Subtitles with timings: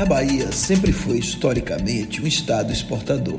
[0.00, 3.36] A Bahia sempre foi historicamente um estado exportador.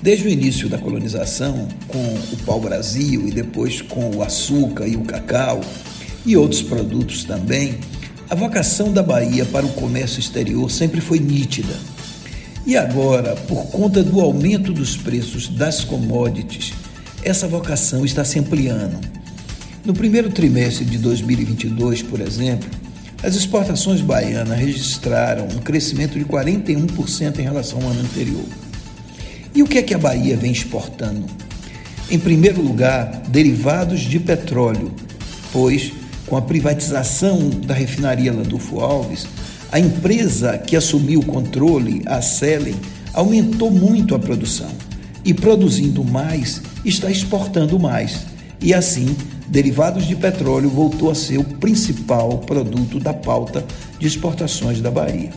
[0.00, 5.02] Desde o início da colonização, com o pau-brasil e depois com o açúcar e o
[5.02, 5.60] cacau
[6.24, 7.80] e outros produtos também,
[8.30, 11.74] a vocação da Bahia para o comércio exterior sempre foi nítida.
[12.64, 16.74] E agora, por conta do aumento dos preços das commodities,
[17.24, 19.00] essa vocação está se ampliando.
[19.84, 22.70] No primeiro trimestre de 2022, por exemplo,
[23.22, 28.44] as exportações baianas registraram um crescimento de 41% em relação ao ano anterior.
[29.54, 31.26] E o que é que a Bahia vem exportando?
[32.10, 34.92] Em primeiro lugar, derivados de petróleo,
[35.52, 35.92] pois
[36.26, 39.26] com a privatização da refinaria Landulfo Alves,
[39.72, 42.76] a empresa que assumiu o controle, a Selen,
[43.12, 44.70] aumentou muito a produção
[45.24, 48.26] e produzindo mais, está exportando mais.
[48.60, 49.16] E assim
[49.48, 53.64] derivados de petróleo voltou a ser o principal produto da pauta
[53.98, 55.30] de exportações da Bahia.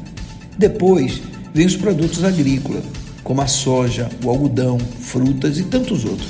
[0.57, 1.21] Depois
[1.53, 2.83] vem os produtos agrícolas,
[3.23, 6.29] como a soja, o algodão, frutas e tantos outros.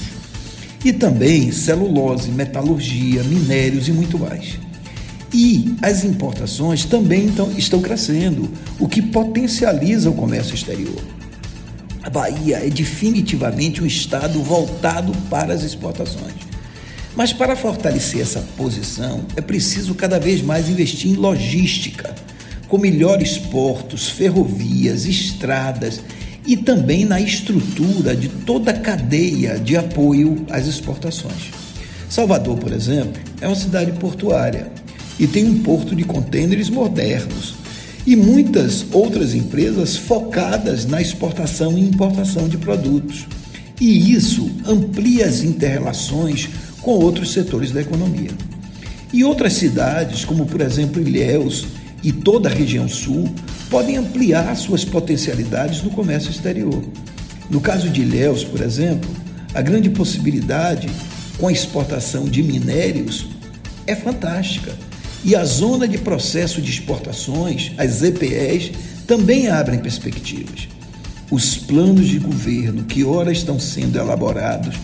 [0.84, 4.58] E também celulose, metalurgia, minérios e muito mais.
[5.34, 11.02] E as importações também então, estão crescendo, o que potencializa o comércio exterior.
[12.04, 16.51] A Bahia é definitivamente um estado voltado para as exportações.
[17.16, 22.16] Mas para fortalecer essa posição, é preciso cada vez mais investir em logística,
[22.68, 26.02] com melhores portos, ferrovias, estradas
[26.48, 31.52] e também na estrutura de toda a cadeia de apoio às exportações.
[32.10, 34.72] Salvador, por exemplo, é uma cidade portuária
[35.20, 37.56] e tem um porto de contêineres modernos
[38.06, 43.28] e muitas outras empresas focadas na exportação e importação de produtos.
[43.80, 46.50] E isso amplia as interrelações
[46.82, 48.32] com outros setores da economia.
[49.14, 51.68] E outras cidades, como por exemplo Ilhéus
[52.04, 53.30] e toda a região sul,
[53.70, 56.84] podem ampliar suas potencialidades no comércio exterior.
[57.50, 59.10] No caso de Ilhéus, por exemplo,
[59.54, 60.90] a grande possibilidade
[61.38, 63.28] com a exportação de minérios
[63.86, 64.74] é fantástica.
[65.24, 68.72] E a zona de processo de exportações, as EPEs,
[69.06, 70.68] também abrem perspectivas.
[71.30, 74.78] Os planos de governo que ora estão sendo elaborados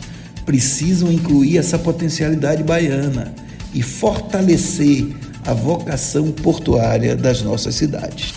[0.48, 3.36] precisam incluir essa potencialidade baiana
[3.74, 5.10] e fortalecer
[5.46, 8.34] a vocação portuária das nossas cidades.